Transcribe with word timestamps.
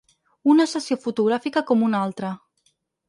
Una 0.53 0.65
sessió 0.71 0.97
fotogràfica 1.03 1.63
com 1.73 1.85
una 1.89 2.01
altra. 2.07 2.33